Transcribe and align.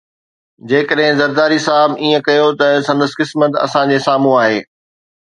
جيڪڏهن 0.71 1.19
زرداري 1.19 1.59
صاحب 1.67 1.95
ائين 2.01 2.25
ڪيو 2.31 2.49
ته 2.65 2.73
سندس 2.91 3.17
قسمت 3.23 3.63
اسان 3.67 3.97
جي 3.97 4.05
سامهون 4.11 4.39
آهي. 4.45 4.61